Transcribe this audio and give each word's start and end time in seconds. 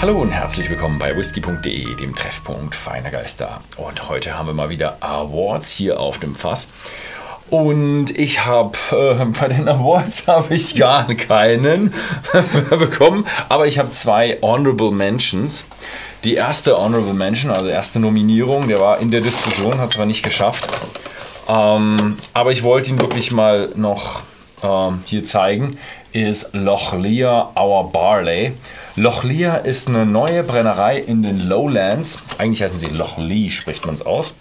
Hallo 0.00 0.18
und 0.18 0.30
herzlich 0.30 0.70
willkommen 0.70 0.98
bei 0.98 1.14
whisky.de, 1.14 1.94
dem 1.94 2.14
Treffpunkt 2.14 2.74
feiner 2.74 3.10
Geister. 3.10 3.60
Und 3.76 4.08
heute 4.08 4.34
haben 4.34 4.46
wir 4.46 4.54
mal 4.54 4.70
wieder 4.70 4.96
Awards 5.00 5.68
hier 5.68 6.00
auf 6.00 6.18
dem 6.18 6.34
Fass. 6.34 6.68
Und 7.50 8.06
ich 8.16 8.46
habe 8.46 8.78
äh, 8.92 9.22
bei 9.26 9.48
den 9.48 9.68
Awards 9.68 10.26
habe 10.26 10.54
ich 10.54 10.74
gar 10.74 11.06
keinen 11.16 11.92
bekommen, 12.70 13.26
aber 13.50 13.66
ich 13.66 13.78
habe 13.78 13.90
zwei 13.90 14.38
Honorable 14.40 14.90
Mentions. 14.90 15.66
Die 16.24 16.32
erste 16.32 16.78
Honorable 16.78 17.12
Mention, 17.12 17.50
also 17.50 17.68
erste 17.68 18.00
Nominierung, 18.00 18.68
der 18.68 18.80
war 18.80 19.00
in 19.00 19.10
der 19.10 19.20
Diskussion, 19.20 19.80
hat 19.80 19.90
es 19.90 19.96
aber 19.96 20.06
nicht 20.06 20.22
geschafft. 20.22 20.66
Ähm, 21.46 22.16
aber 22.32 22.52
ich 22.52 22.62
wollte 22.62 22.88
ihn 22.88 23.00
wirklich 23.02 23.32
mal 23.32 23.68
noch 23.76 24.22
ähm, 24.62 25.02
hier 25.06 25.24
zeigen, 25.24 25.78
ist 26.12 26.50
Loch 26.52 26.92
Lear 26.94 27.52
Our 27.56 27.90
Barley. 27.90 28.52
Loch 28.96 29.22
Lear 29.22 29.64
ist 29.64 29.88
eine 29.88 30.04
neue 30.06 30.42
Brennerei 30.42 30.98
in 30.98 31.22
den 31.22 31.40
Lowlands. 31.40 32.18
Eigentlich 32.38 32.62
heißen 32.62 32.78
sie 32.78 32.88
Loch 32.88 33.18
Lee, 33.18 33.50
spricht 33.50 33.86
man 33.86 33.94
es 33.94 34.02
aus. 34.02 34.36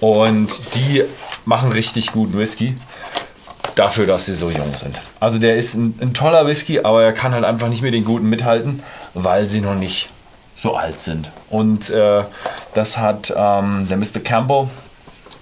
Und 0.00 0.74
die 0.74 1.04
machen 1.44 1.72
richtig 1.72 2.12
guten 2.12 2.38
Whisky. 2.38 2.76
Dafür, 3.74 4.06
dass 4.06 4.26
sie 4.26 4.34
so 4.34 4.50
jung 4.50 4.74
sind. 4.74 5.00
Also 5.20 5.38
der 5.38 5.56
ist 5.56 5.74
ein, 5.74 5.98
ein 6.00 6.12
toller 6.12 6.46
Whisky, 6.46 6.80
aber 6.80 7.02
er 7.02 7.12
kann 7.12 7.32
halt 7.32 7.44
einfach 7.44 7.68
nicht 7.68 7.82
mit 7.82 7.94
den 7.94 8.04
guten 8.04 8.28
mithalten, 8.28 8.82
weil 9.14 9.48
sie 9.48 9.60
noch 9.60 9.74
nicht 9.74 10.08
so 10.54 10.74
alt 10.74 11.00
sind. 11.00 11.30
Und 11.48 11.90
äh, 11.90 12.24
das 12.74 12.98
hat 12.98 13.32
ähm, 13.34 13.86
der 13.88 13.96
Mr. 13.96 14.20
Campbell 14.22 14.68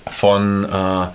von 0.06 0.64
äh, 0.64 1.06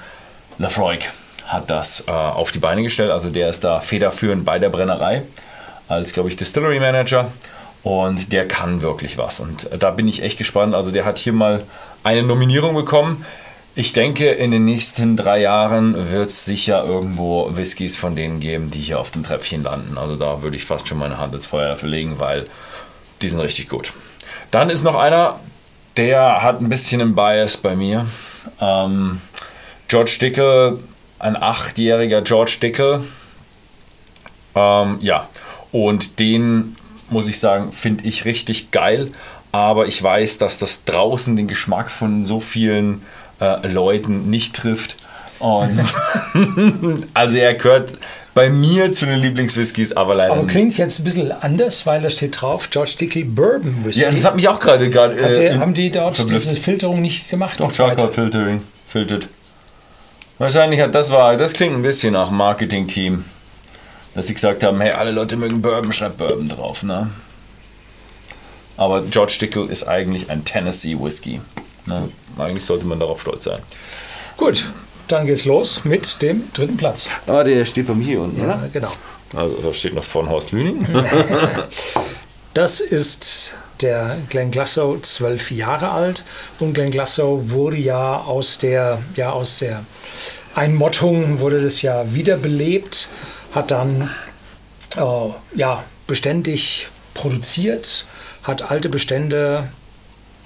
Lafroig 0.57 1.09
hat 1.45 1.69
das 1.69 2.05
äh, 2.07 2.11
auf 2.11 2.51
die 2.51 2.59
Beine 2.59 2.83
gestellt. 2.83 3.11
Also 3.11 3.29
der 3.29 3.49
ist 3.49 3.63
da 3.63 3.79
federführend 3.79 4.45
bei 4.45 4.59
der 4.59 4.69
Brennerei 4.69 5.23
als, 5.87 6.13
glaube 6.13 6.29
ich, 6.29 6.35
Distillery 6.35 6.79
Manager. 6.79 7.31
Und 7.83 8.31
der 8.31 8.47
kann 8.47 8.81
wirklich 8.81 9.17
was. 9.17 9.39
Und 9.41 9.69
da 9.77 9.91
bin 9.91 10.07
ich 10.07 10.23
echt 10.23 10.37
gespannt. 10.37 10.73
Also 10.73 10.91
der 10.91 11.03
hat 11.03 11.17
hier 11.17 11.33
mal 11.33 11.63
eine 12.03 12.23
Nominierung 12.23 12.75
bekommen. 12.75 13.25
Ich 13.75 13.91
denke, 13.91 14.29
in 14.29 14.51
den 14.51 14.65
nächsten 14.65 15.17
drei 15.17 15.41
Jahren 15.41 16.11
wird 16.11 16.29
es 16.29 16.45
sicher 16.45 16.85
irgendwo 16.85 17.49
Whiskys 17.51 17.97
von 17.97 18.15
denen 18.15 18.39
geben, 18.39 18.69
die 18.71 18.79
hier 18.79 18.99
auf 18.99 19.11
dem 19.11 19.23
Treppchen 19.23 19.63
landen. 19.63 19.97
Also 19.97 20.15
da 20.15 20.43
würde 20.43 20.55
ich 20.55 20.63
fast 20.63 20.87
schon 20.87 20.99
meine 20.99 21.17
Hand 21.17 21.33
ins 21.33 21.47
Feuer 21.47 21.69
dafür 21.69 21.89
legen, 21.89 22.19
weil 22.19 22.45
die 23.21 23.27
sind 23.27 23.39
richtig 23.39 23.69
gut. 23.69 23.91
Dann 24.51 24.69
ist 24.69 24.83
noch 24.83 24.95
einer, 24.95 25.39
der 25.97 26.43
hat 26.43 26.61
ein 26.61 26.69
bisschen 26.69 27.01
einen 27.01 27.15
Bias 27.15 27.57
bei 27.57 27.75
mir. 27.75 28.05
Ähm, 28.61 29.19
George 29.87 30.17
Dickel, 30.21 30.79
ein 31.19 31.35
achtjähriger 31.35 32.21
George 32.21 32.57
Dickel. 32.61 33.03
Ähm, 34.55 34.97
ja, 35.01 35.27
und 35.71 36.19
den 36.19 36.75
muss 37.09 37.27
ich 37.27 37.39
sagen, 37.39 37.71
finde 37.71 38.05
ich 38.05 38.25
richtig 38.25 38.71
geil. 38.71 39.11
Aber 39.51 39.85
ich 39.87 40.01
weiß, 40.01 40.39
dass 40.39 40.57
das 40.57 40.83
draußen 40.83 41.35
den 41.35 41.47
Geschmack 41.47 41.91
von 41.91 42.23
so 42.23 42.39
vielen 42.39 43.03
äh, 43.39 43.67
Leuten 43.67 44.29
nicht 44.29 44.55
trifft. 44.55 44.97
Und 45.39 45.79
also 47.13 47.37
er 47.37 47.53
gehört 47.53 47.97
bei 48.33 48.49
mir 48.49 48.91
zu 48.91 49.05
den 49.05 49.19
Lieblingswhiskys, 49.19 49.93
aber 49.93 50.15
leider 50.15 50.33
Aber 50.33 50.43
nicht. 50.43 50.51
klingt 50.51 50.77
jetzt 50.77 50.99
ein 50.99 51.03
bisschen 51.03 51.31
anders, 51.31 51.85
weil 51.85 52.01
da 52.01 52.09
steht 52.09 52.41
drauf 52.41 52.69
George 52.71 52.95
Dickel 52.99 53.25
Bourbon 53.25 53.85
Whisky. 53.85 54.01
Ja, 54.03 54.11
das 54.11 54.25
hat 54.25 54.35
mich 54.35 54.47
auch 54.47 54.59
gerade 54.59 54.89
gerade. 54.89 55.15
Äh, 55.15 55.57
haben 55.57 55.73
die 55.73 55.91
dort 55.91 56.15
verblüfft. 56.15 56.45
diese 56.49 56.55
Filterung 56.55 57.01
nicht 57.01 57.29
gemacht? 57.29 57.59
Doch? 57.59 57.71
Charcoal 57.71 58.11
Filtering. 58.11 58.61
Filtered. 58.87 59.27
Wahrscheinlich 60.43 60.81
hat 60.81 60.93
das 60.93 61.09
war, 61.09 61.37
das 61.37 61.53
klingt 61.53 61.73
ein 61.73 61.83
bisschen 61.83 62.11
nach 62.11 62.29
Marketing-Team. 62.29 63.23
Dass 64.13 64.27
sie 64.27 64.33
gesagt 64.33 64.61
haben, 64.61 64.81
hey, 64.81 64.91
alle 64.91 65.11
Leute 65.11 65.37
mögen 65.37 65.61
Bourbon, 65.61 65.93
schreibt 65.93 66.17
Bourbon 66.17 66.49
drauf, 66.49 66.83
ne? 66.83 67.09
Aber 68.75 69.03
George 69.03 69.37
Dickel 69.39 69.69
ist 69.69 69.87
eigentlich 69.87 70.29
ein 70.29 70.43
Tennessee 70.43 70.97
Whisky. 70.99 71.39
Ne? 71.85 72.09
Eigentlich 72.37 72.65
sollte 72.65 72.85
man 72.85 72.99
darauf 72.99 73.21
stolz 73.21 73.45
sein. 73.45 73.61
Gut, 74.35 74.69
dann 75.07 75.25
geht's 75.27 75.45
los 75.45 75.85
mit 75.85 76.21
dem 76.21 76.51
dritten 76.51 76.75
Platz. 76.75 77.07
Ah, 77.25 77.43
der 77.45 77.63
steht 77.63 77.87
bei 77.87 77.93
mir 77.93 78.05
hier 78.05 78.21
unten, 78.21 78.41
Ja, 78.41 78.57
oder? 78.57 78.69
genau. 78.73 78.91
Also 79.33 79.55
da 79.61 79.71
steht 79.73 79.93
noch 79.93 80.03
von 80.03 80.29
Horst 80.29 80.51
Lüning. 80.51 80.85
Das 82.53 82.81
ist 82.81 83.55
der 83.83 84.17
Glenn 84.29 84.51
Glassow, 84.51 84.99
zwölf 85.01 85.51
Jahre 85.51 85.91
alt. 85.91 86.23
Und 86.59 86.73
Glenn 86.73 86.91
Glassow 86.91 87.51
wurde 87.51 87.77
ja 87.77 88.17
aus 88.17 88.57
der, 88.57 88.99
ja, 89.15 89.31
aus 89.31 89.59
der 89.59 89.83
Einmottung, 90.55 91.39
wurde 91.39 91.61
das 91.61 91.81
ja 91.81 92.13
wiederbelebt, 92.13 93.09
hat 93.53 93.71
dann 93.71 94.09
äh, 94.97 95.29
ja, 95.55 95.83
beständig 96.07 96.89
produziert, 97.13 98.05
hat 98.43 98.71
alte 98.71 98.89
Bestände 98.89 99.69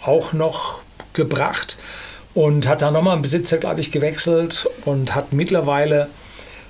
auch 0.04 0.34
noch 0.34 0.80
gebracht 1.14 1.78
und 2.34 2.68
hat 2.68 2.82
dann 2.82 2.94
nochmal 2.94 3.14
einen 3.14 3.22
Besitzer, 3.22 3.58
glaube 3.58 3.82
ich, 3.82 3.92
gewechselt 3.92 4.68
und 4.86 5.16
hat 5.16 5.34
mittlerweile 5.34 6.10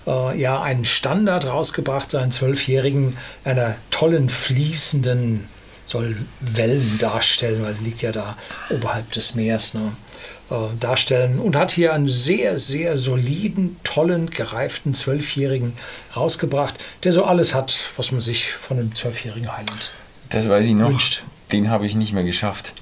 äh, 0.07 0.39
ja 0.39 0.61
einen 0.61 0.85
Standard 0.85 1.45
rausgebracht, 1.45 2.11
seinen 2.11 2.31
Zwölfjährigen, 2.31 3.17
einer 3.43 3.75
tollen, 3.91 4.29
fließenden, 4.29 5.47
soll 5.87 6.15
Wellen 6.41 6.97
darstellen, 6.99 7.63
weil 7.63 7.73
sie 7.73 7.83
liegt 7.85 8.01
ja 8.03 8.11
da 8.11 8.37
oberhalb 8.69 9.11
des 9.13 9.33
Meeres, 9.33 9.73
ne, 9.73 9.93
äh, 10.51 10.55
darstellen 10.79 11.39
und 11.39 11.55
hat 11.55 11.71
hier 11.71 11.93
einen 11.93 12.07
sehr, 12.07 12.59
sehr 12.59 12.95
soliden, 12.97 13.77
tollen, 13.83 14.29
gereiften 14.29 14.93
Zwölfjährigen 14.93 15.73
rausgebracht, 16.15 16.75
der 17.03 17.11
so 17.13 17.23
alles 17.23 17.53
hat, 17.55 17.75
was 17.97 18.11
man 18.11 18.21
sich 18.21 18.51
von 18.51 18.77
einem 18.77 18.93
Zwölfjährigen 18.95 19.51
Highland 19.51 19.93
Das 20.29 20.47
weiß 20.47 20.67
ich 20.67 20.73
noch. 20.73 20.89
Wünscht. 20.89 21.23
Den 21.51 21.69
habe 21.71 21.85
ich 21.85 21.95
nicht 21.95 22.13
mehr 22.13 22.23
geschafft. 22.25 22.73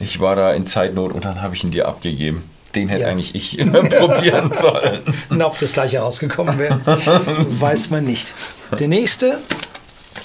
Ich 0.00 0.18
war 0.20 0.34
da 0.34 0.52
in 0.52 0.66
Zeitnot 0.66 1.12
und 1.12 1.24
dann 1.24 1.42
habe 1.42 1.54
ich 1.54 1.62
ihn 1.64 1.70
dir 1.70 1.86
abgegeben. 1.88 2.44
Den 2.74 2.88
hätte 2.88 3.02
Ja. 3.02 3.08
eigentlich 3.08 3.34
ich 3.34 3.58
probieren 3.58 4.52
sollen. 4.52 5.00
Und 5.28 5.42
ob 5.42 5.58
das 5.58 5.72
gleiche 5.72 5.98
rausgekommen 5.98 6.58
wäre, 6.58 6.80
weiß 6.86 7.90
man 7.90 8.04
nicht. 8.04 8.34
Der 8.78 8.88
nächste 8.88 9.40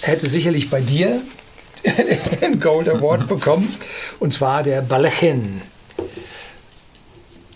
hätte 0.02 0.28
sicherlich 0.30 0.70
bei 0.70 0.80
dir 0.82 1.22
den 2.42 2.60
Gold 2.60 2.90
Award 2.90 3.28
bekommen. 3.28 3.76
Und 4.20 4.34
zwar 4.34 4.64
der 4.64 4.82
Balechin. 4.82 5.62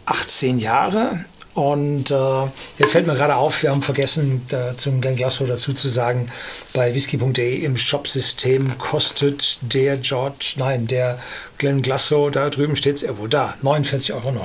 18 0.05 0.57
Jahre. 0.57 1.25
Und 1.53 2.11
äh, 2.11 2.43
jetzt 2.77 2.91
fällt 2.91 3.07
mir 3.07 3.15
gerade 3.15 3.35
auf, 3.35 3.63
wir 3.63 3.71
haben 3.71 3.81
vergessen, 3.81 4.45
da, 4.47 4.77
zum 4.77 5.01
Glenn 5.01 5.15
Glasgow 5.15 5.47
dazu 5.47 5.73
zu 5.73 5.88
sagen, 5.88 6.29
bei 6.73 6.93
whisky.de 6.93 7.57
im 7.63 7.79
Shopsystem 7.79 8.77
kostet 8.77 9.57
der 9.61 9.97
George, 9.97 10.53
nein, 10.57 10.85
der 10.85 11.17
Glenn 11.57 11.81
Glasgow, 11.81 12.29
da 12.29 12.51
drüben 12.51 12.75
steht 12.75 12.97
es 12.97 13.03
irgendwo 13.03 13.25
da, 13.25 13.55
49,90 13.63 14.13
Euro. 14.13 14.35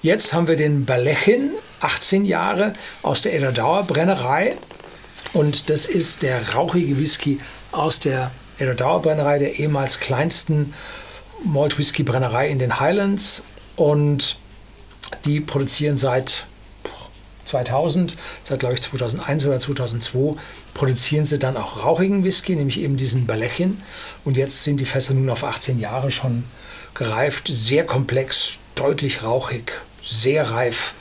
Jetzt 0.00 0.32
haben 0.32 0.46
wir 0.46 0.54
den 0.54 0.84
Balechin, 0.84 1.50
18 1.80 2.24
Jahre, 2.24 2.74
aus 3.02 3.22
der 3.22 3.34
Edderdauer 3.34 3.82
Brennerei. 3.82 4.56
Und 5.32 5.70
das 5.70 5.86
ist 5.86 6.22
der 6.22 6.54
rauchige 6.54 6.98
Whisky 6.98 7.40
aus 7.72 7.98
der 7.98 8.30
Edderdauer 8.60 9.02
Brennerei, 9.02 9.38
der 9.38 9.58
ehemals 9.58 10.00
kleinsten 10.00 10.74
Malt 11.44 11.78
Whisky 11.78 12.02
Brennerei 12.02 12.48
in 12.48 12.58
den 12.58 12.78
Highlands. 12.78 13.44
Und 13.76 14.36
die 15.24 15.40
produzieren 15.40 15.96
seit 15.96 16.46
2000, 17.44 18.16
seit 18.44 18.60
glaube 18.60 18.74
ich 18.74 18.82
2001 18.82 19.46
oder 19.46 19.58
2002, 19.58 20.40
produzieren 20.74 21.24
sie 21.24 21.38
dann 21.38 21.56
auch 21.56 21.84
rauchigen 21.84 22.22
Whisky, 22.22 22.54
nämlich 22.54 22.80
eben 22.80 22.96
diesen 22.96 23.26
Balechin. 23.26 23.80
Und 24.24 24.36
jetzt 24.36 24.62
sind 24.62 24.78
die 24.78 24.84
Fässer 24.84 25.14
nun 25.14 25.30
auf 25.30 25.42
18 25.42 25.80
Jahre 25.80 26.10
schon 26.10 26.44
gereift, 26.94 27.48
sehr 27.48 27.84
komplex, 27.84 28.58
deutlich 28.74 29.22
rauchig, 29.22 29.72
sehr 30.02 30.50
reif. 30.50 30.94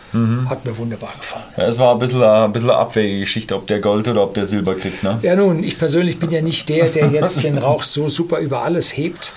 Hat 0.50 0.66
mir 0.66 0.76
wunderbar 0.76 1.14
gefallen. 1.20 1.46
Ja, 1.56 1.68
es 1.68 1.78
war 1.78 1.92
ein 1.92 2.00
bisschen, 2.00 2.24
ein 2.24 2.52
bisschen 2.52 2.72
eine 2.72 2.80
abwägige 2.80 3.20
Geschichte, 3.20 3.56
ob 3.56 3.68
der 3.68 3.80
Gold 3.80 4.08
oder 4.08 4.24
ob 4.24 4.34
der 4.34 4.46
Silber 4.46 4.74
kriegt. 4.74 5.04
Ne? 5.04 5.20
Ja, 5.22 5.36
nun, 5.36 5.64
ich 5.64 5.78
persönlich 5.78 6.18
bin 6.18 6.32
ja 6.32 6.42
nicht 6.42 6.68
der, 6.70 6.88
der 6.88 7.10
jetzt 7.10 7.44
den 7.44 7.60
Rauch 7.60 7.84
so 7.84 8.10
super 8.10 8.40
über 8.40 8.64
alles 8.64 8.98
hebt. 8.98 9.34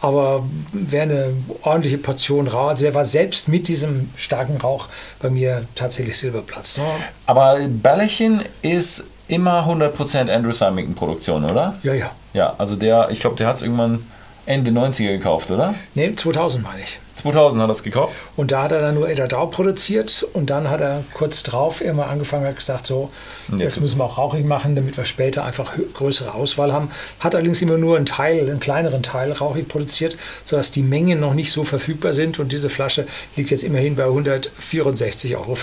Aber 0.00 0.44
wer 0.72 1.02
eine 1.02 1.34
ordentliche 1.62 1.98
Portion 1.98 2.46
Rauch, 2.48 2.68
also 2.68 2.84
der 2.84 2.94
war 2.94 3.04
selbst 3.04 3.48
mit 3.48 3.68
diesem 3.68 4.10
starken 4.16 4.58
Rauch 4.58 4.88
bei 5.18 5.30
mir 5.30 5.66
tatsächlich 5.74 6.16
Silberplatz. 6.18 6.78
Ne? 6.78 6.84
Aber 7.26 7.58
Bällchen 7.68 8.42
ist 8.62 9.06
immer 9.28 9.66
100% 9.66 10.30
Andrew 10.30 10.52
Symington 10.52 10.94
Produktion, 10.94 11.44
oder? 11.44 11.74
Ja, 11.82 11.94
ja. 11.94 12.10
Ja, 12.32 12.54
also 12.58 12.76
der, 12.76 13.08
ich 13.10 13.20
glaube, 13.20 13.36
der 13.36 13.46
hat 13.46 13.56
es 13.56 13.62
irgendwann 13.62 14.06
Ende 14.46 14.70
90er 14.70 15.12
gekauft, 15.12 15.50
oder? 15.50 15.74
Nee, 15.94 16.14
2000 16.14 16.62
meine 16.64 16.82
ich. 16.82 16.98
2000 17.24 17.62
hat 17.62 17.68
er 17.68 17.72
es 17.72 17.82
gekauft. 17.82 18.14
Und 18.36 18.52
da 18.52 18.62
hat 18.62 18.72
er 18.72 18.80
dann 18.80 18.94
nur 18.94 19.10
Edadau 19.10 19.46
produziert 19.46 20.26
und 20.32 20.48
dann 20.48 20.70
hat 20.70 20.80
er 20.80 21.04
kurz 21.12 21.42
drauf 21.42 21.82
immer 21.82 22.06
angefangen, 22.06 22.46
hat 22.46 22.56
gesagt, 22.56 22.86
so, 22.86 23.10
jetzt 23.58 23.74
jetzt 23.74 23.80
müssen 23.82 23.98
wir 23.98 24.04
auch 24.04 24.18
rauchig 24.18 24.44
machen, 24.44 24.76
damit 24.76 24.96
wir 24.96 25.04
später 25.04 25.44
einfach 25.44 25.72
größere 25.94 26.34
Auswahl 26.34 26.72
haben. 26.72 26.90
Hat 27.20 27.34
allerdings 27.34 27.60
immer 27.62 27.76
nur 27.76 27.96
einen 27.96 28.06
Teil, 28.06 28.48
einen 28.48 28.60
kleineren 28.60 29.02
Teil 29.02 29.32
rauchig 29.32 29.68
produziert, 29.68 30.16
sodass 30.44 30.70
die 30.70 30.82
Mengen 30.82 31.20
noch 31.20 31.34
nicht 31.34 31.50
so 31.50 31.64
verfügbar 31.64 32.14
sind 32.14 32.38
und 32.38 32.52
diese 32.52 32.70
Flasche 32.70 33.06
liegt 33.36 33.50
jetzt 33.50 33.64
immerhin 33.64 33.96
bei 33.96 34.04
164,50 34.04 35.36
Euro. 35.36 35.56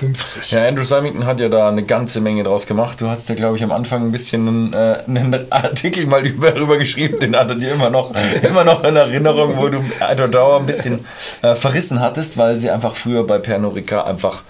Ja, 0.49 0.67
Andrew 0.67 0.83
Symington 0.83 1.25
hat 1.25 1.39
ja 1.39 1.49
da 1.49 1.69
eine 1.69 1.83
ganze 1.83 2.21
Menge 2.21 2.43
draus 2.43 2.67
gemacht. 2.67 2.99
Du 2.99 3.07
hast 3.07 3.29
da, 3.29 3.33
glaube 3.33 3.57
ich, 3.57 3.63
am 3.63 3.71
Anfang 3.71 4.07
ein 4.07 4.11
bisschen 4.11 4.47
einen, 4.47 4.73
äh, 4.73 4.99
einen 5.07 5.51
Artikel 5.51 6.05
mal 6.05 6.25
über, 6.25 6.51
darüber 6.51 6.77
geschrieben, 6.77 7.19
den 7.19 7.35
hat 7.35 7.49
er 7.49 7.55
dir 7.55 7.71
immer 7.71 7.89
noch, 7.89 8.13
immer 8.41 8.63
noch 8.63 8.83
in 8.83 8.95
Erinnerung, 8.95 9.57
wo 9.57 9.69
du 9.69 9.81
Edward 9.99 10.35
Dauer 10.35 10.59
ein 10.59 10.65
bisschen 10.65 11.05
äh, 11.41 11.50
verrissen 11.55 11.99
hattest, 11.99 12.37
weil 12.37 12.57
sie 12.57 12.69
einfach 12.69 12.95
früher 12.95 13.25
bei 13.25 13.37
Pernod 13.37 13.75
Ricard 13.75 14.07
einfach 14.07 14.43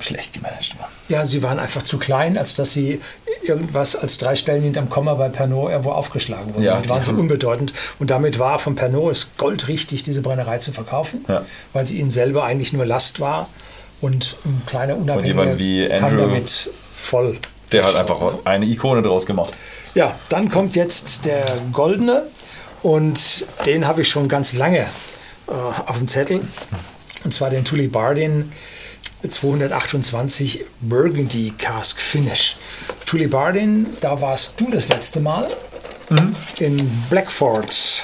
schlecht 0.00 0.32
gemanagt 0.34 0.76
war. 0.78 0.88
Ja, 1.08 1.24
sie 1.24 1.42
waren 1.42 1.58
einfach 1.58 1.82
zu 1.82 1.98
klein, 1.98 2.36
als 2.36 2.54
dass 2.54 2.72
sie 2.72 3.00
irgendwas 3.42 3.94
als 3.96 4.18
drei 4.18 4.34
Stellen 4.36 4.62
hinterm 4.62 4.90
Komma 4.90 5.14
bei 5.14 5.28
Pernod 5.28 5.70
irgendwo 5.70 5.92
aufgeschlagen 5.92 6.52
wurden. 6.54 6.64
Ja, 6.64 6.72
waren 6.88 7.00
die 7.00 7.04
sie 7.06 7.10
haben- 7.12 7.18
unbedeutend. 7.20 7.72
Und 7.98 8.10
damit 8.10 8.38
war 8.38 8.58
von 8.58 8.74
Pernod 8.74 9.12
es 9.12 9.30
goldrichtig, 9.38 10.02
diese 10.02 10.20
Brennerei 10.20 10.58
zu 10.58 10.72
verkaufen, 10.72 11.24
Ja. 11.28 11.42
weil 11.72 11.86
sie 11.86 11.98
ihnen 11.98 12.10
selber 12.10 12.44
eigentlich 12.44 12.72
nur 12.72 12.84
Last 12.84 13.20
war. 13.20 13.48
Und 14.00 14.36
ein 14.44 14.62
kleiner 14.66 14.96
Unabhängiger 14.96 15.42
jemand 15.44 15.58
wie 15.60 15.88
kann 15.88 16.04
Andrew- 16.04 16.18
damit 16.26 16.70
voll. 16.92 17.38
Der 17.72 17.84
hat 17.84 17.94
einfach 17.96 18.20
eine 18.44 18.66
Ikone 18.66 19.00
draus 19.00 19.24
gemacht. 19.24 19.56
Ja, 19.94 20.16
dann 20.28 20.50
kommt 20.50 20.74
jetzt 20.76 21.24
der 21.24 21.44
Goldene 21.72 22.24
und 22.82 23.46
den 23.64 23.86
habe 23.86 24.02
ich 24.02 24.08
schon 24.08 24.28
ganz 24.28 24.52
lange 24.52 24.80
äh, 24.80 24.84
auf 25.54 25.98
dem 25.98 26.08
Zettel. 26.08 26.40
Und 27.24 27.32
zwar 27.32 27.50
den 27.50 27.64
Tully 27.64 27.88
Bardin 27.88 28.52
228 29.28 30.64
Burgundy 30.80 31.52
Cask 31.56 32.00
Finish. 32.00 32.56
Tully 33.06 33.26
Bardin, 33.26 33.86
da 34.00 34.20
warst 34.20 34.60
du 34.60 34.70
das 34.70 34.88
letzte 34.88 35.20
Mal 35.20 35.48
in 36.58 36.76
Blackfords 37.08 38.02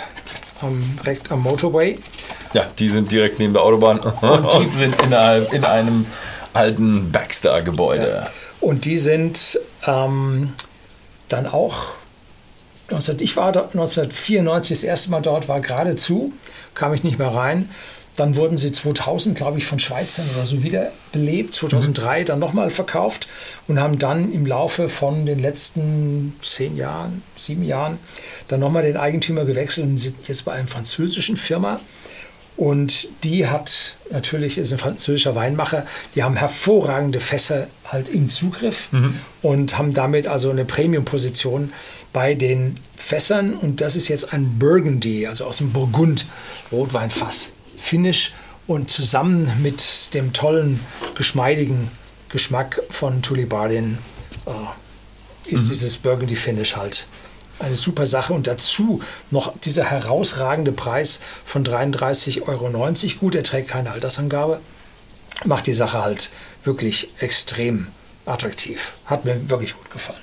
am, 0.62 0.98
direkt 1.02 1.30
am 1.30 1.42
Motorway. 1.42 1.98
Ja, 2.52 2.66
die 2.78 2.88
sind 2.88 3.12
direkt 3.12 3.38
neben 3.38 3.52
der 3.52 3.62
Autobahn 3.62 3.98
und, 4.20 4.72
sind 4.72 5.00
innerhalb 5.02 5.52
in 5.52 5.64
einem 5.64 6.06
alten 6.52 7.12
Baxter-Gebäude. 7.12 8.26
Und 8.60 8.84
die 8.84 8.98
sind 8.98 9.60
ähm, 9.86 10.52
dann 11.28 11.46
auch, 11.46 11.92
19, 11.92 11.99
ich 12.92 13.36
war 13.36 13.52
dort 13.52 13.72
1994 13.74 14.78
das 14.78 14.84
erste 14.84 15.10
Mal 15.10 15.20
dort, 15.20 15.48
war 15.48 15.60
gerade 15.60 15.96
zu, 15.96 16.32
kam 16.74 16.94
ich 16.94 17.04
nicht 17.04 17.18
mehr 17.18 17.34
rein. 17.34 17.68
Dann 18.16 18.34
wurden 18.34 18.58
sie 18.58 18.72
2000, 18.72 19.36
glaube 19.36 19.58
ich, 19.58 19.66
von 19.66 19.78
Schweizern 19.78 20.26
oder 20.34 20.44
so 20.44 20.62
wiederbelebt, 20.62 21.54
2003 21.54 22.24
dann 22.24 22.38
nochmal 22.38 22.70
verkauft 22.70 23.28
und 23.66 23.80
haben 23.80 23.98
dann 23.98 24.32
im 24.32 24.44
Laufe 24.44 24.88
von 24.88 25.24
den 25.24 25.38
letzten 25.38 26.34
zehn 26.42 26.76
Jahren, 26.76 27.22
sieben 27.36 27.62
Jahren, 27.62 27.98
dann 28.48 28.60
nochmal 28.60 28.82
den 28.82 28.96
Eigentümer 28.96 29.44
gewechselt 29.44 29.86
und 29.86 29.98
sind 29.98 30.28
jetzt 30.28 30.44
bei 30.44 30.52
einer 30.52 30.68
französischen 30.68 31.36
Firma. 31.36 31.80
Und 32.56 33.08
die 33.24 33.46
hat 33.46 33.96
natürlich, 34.10 34.58
ist 34.58 34.72
ein 34.72 34.78
französischer 34.78 35.34
Weinmacher, 35.34 35.86
die 36.14 36.22
haben 36.22 36.36
hervorragende 36.36 37.20
Fässer 37.20 37.68
halt 37.86 38.08
im 38.08 38.28
Zugriff 38.28 38.90
und 39.42 39.78
haben 39.78 39.94
damit 39.94 40.26
also 40.26 40.50
eine 40.50 40.64
Premium-Position 40.64 41.72
bei 42.12 42.34
den 42.34 42.78
Fässern. 42.96 43.54
Und 43.54 43.80
das 43.80 43.96
ist 43.96 44.08
jetzt 44.08 44.32
ein 44.32 44.58
Burgundy, 44.58 45.26
also 45.26 45.46
aus 45.46 45.58
dem 45.58 45.72
Burgund, 45.72 46.26
Rotweinfass, 46.70 47.52
Finish. 47.78 48.32
Und 48.66 48.90
zusammen 48.90 49.50
mit 49.62 50.14
dem 50.14 50.32
tollen, 50.32 50.80
geschmeidigen 51.16 51.90
Geschmack 52.28 52.80
von 52.90 53.22
Tulibardin 53.22 53.98
äh, 54.46 55.52
ist 55.52 55.68
dieses 55.68 55.96
Burgundy 55.96 56.36
Finish 56.36 56.76
halt 56.76 57.06
eine 57.60 57.74
super 57.74 58.06
Sache. 58.06 58.32
Und 58.32 58.46
dazu 58.46 59.02
noch 59.30 59.52
dieser 59.60 59.84
herausragende 59.84 60.72
Preis 60.72 61.20
von 61.44 61.62
33,90 61.64 62.48
Euro. 62.48 62.70
Gut, 63.20 63.34
er 63.34 63.42
trägt 63.42 63.68
keine 63.68 63.92
Altersangabe. 63.92 64.60
Macht 65.44 65.66
die 65.66 65.74
Sache 65.74 66.02
halt 66.02 66.30
wirklich 66.64 67.10
extrem 67.18 67.88
attraktiv. 68.26 68.92
Hat 69.06 69.24
mir 69.24 69.48
wirklich 69.48 69.74
gut 69.74 69.90
gefallen. 69.90 70.18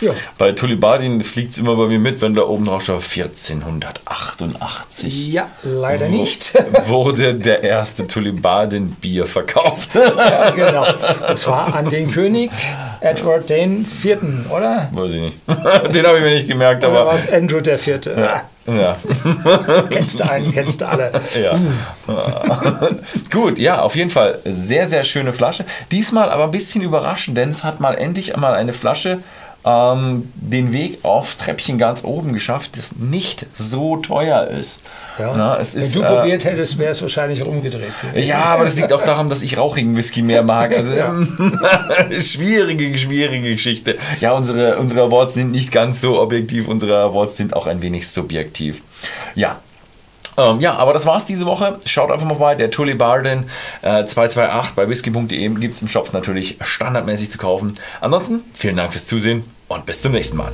Ja. 0.00 0.12
Bei 0.36 0.52
Tulibardin 0.52 1.22
fliegt 1.22 1.52
es 1.52 1.58
immer 1.58 1.76
bei 1.76 1.86
mir 1.86 1.98
mit, 1.98 2.22
wenn 2.22 2.34
da 2.34 2.42
oben 2.42 2.64
drauf 2.64 2.82
steht 2.82 2.96
1488. 2.96 5.28
ja, 5.28 5.48
leider 5.62 6.08
nicht. 6.08 6.54
Wurde 6.86 7.34
der 7.34 7.62
erste 7.62 8.06
Tulibardin-Bier 8.06 9.26
verkauft. 9.26 9.94
ja, 9.94 10.50
genau. 10.50 10.86
Und 11.28 11.38
zwar 11.38 11.74
an 11.74 11.88
den 11.88 12.10
König 12.18 12.50
Edward 13.00 13.48
den 13.48 13.84
Vierten, 13.84 14.46
oder? 14.50 14.88
Weiß 14.92 15.10
ich 15.10 15.20
nicht. 15.20 15.38
Den 15.46 16.06
habe 16.06 16.18
ich 16.18 16.24
mir 16.24 16.30
nicht 16.34 16.48
gemerkt, 16.48 16.84
Oder 16.84 16.94
war 16.94 17.00
aber. 17.02 17.14
es 17.14 17.30
Andrew 17.30 17.60
der 17.60 17.78
Vierte? 17.78 18.14
Ja. 18.66 18.96
Kennst 19.90 20.20
du 20.20 20.30
einen, 20.30 20.52
kennst 20.52 20.82
du 20.82 20.86
alle. 20.86 21.10
Ja. 21.40 21.58
Gut, 23.32 23.58
ja, 23.58 23.80
auf 23.80 23.96
jeden 23.96 24.10
Fall 24.10 24.40
sehr, 24.44 24.86
sehr 24.86 25.04
schöne 25.04 25.32
Flasche. 25.32 25.64
Diesmal 25.90 26.28
aber 26.30 26.44
ein 26.44 26.50
bisschen 26.50 26.82
überraschend, 26.82 27.38
denn 27.38 27.48
es 27.48 27.64
hat 27.64 27.80
mal 27.80 27.94
endlich 27.94 28.34
einmal 28.34 28.52
eine 28.52 28.74
Flasche 28.74 29.20
ähm, 29.64 30.32
den 30.34 30.72
Weg 30.72 31.04
aufs 31.04 31.36
Treppchen 31.38 31.78
ganz 31.78 32.04
oben 32.04 32.32
geschafft, 32.32 32.76
das 32.76 32.96
nicht 32.96 33.46
so 33.54 33.96
teuer 33.96 34.46
ist. 34.46 34.82
Ja. 35.18 35.34
Na, 35.36 35.58
es 35.58 35.74
Wenn 35.74 35.82
ist 35.82 35.94
du 35.94 36.02
äh, 36.02 36.06
probiert 36.06 36.44
hättest, 36.44 36.78
wäre 36.78 36.92
es 36.92 37.02
wahrscheinlich 37.02 37.44
umgedreht. 37.44 37.92
gewesen. 38.00 38.26
Ja, 38.28 38.44
aber 38.44 38.64
das 38.64 38.76
liegt 38.76 38.92
auch 38.92 39.02
daran, 39.02 39.28
dass 39.28 39.42
ich 39.42 39.58
rauchigen 39.58 39.96
Whisky 39.96 40.22
mehr 40.22 40.42
mag. 40.42 40.72
Also 40.74 40.94
Ja. 40.98 41.12
schwierige, 42.20 42.96
schwierige 42.98 43.50
Geschichte. 43.52 43.98
Ja, 44.20 44.32
unsere, 44.32 44.78
unsere 44.78 45.02
Awards 45.02 45.34
sind 45.34 45.50
nicht 45.50 45.72
ganz 45.72 46.00
so 46.00 46.20
objektiv, 46.20 46.68
unsere 46.68 46.96
Awards 46.98 47.36
sind 47.36 47.54
auch 47.54 47.66
ein 47.66 47.82
wenig 47.82 48.08
subjektiv. 48.08 48.82
Ja. 49.34 49.60
Ähm, 50.38 50.60
ja, 50.60 50.76
aber 50.76 50.92
das 50.92 51.04
war's 51.04 51.26
diese 51.26 51.44
Woche. 51.44 51.78
Schaut 51.84 52.10
einfach 52.10 52.26
mal 52.26 52.36
vorbei. 52.36 52.54
Der 52.54 52.70
Tully 52.70 52.94
Barden 52.94 53.50
äh, 53.82 54.04
228 54.04 54.74
bei 54.74 54.88
whisky.de 54.88 55.48
gibt 55.48 55.74
es 55.74 55.82
im 55.82 55.88
Shop 55.88 56.12
natürlich 56.12 56.56
standardmäßig 56.60 57.30
zu 57.30 57.38
kaufen. 57.38 57.74
Ansonsten 58.00 58.44
vielen 58.54 58.76
Dank 58.76 58.92
fürs 58.92 59.06
Zusehen 59.06 59.44
und 59.66 59.84
bis 59.84 60.00
zum 60.00 60.12
nächsten 60.12 60.36
Mal. 60.36 60.52